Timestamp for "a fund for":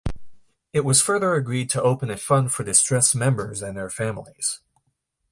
2.09-2.63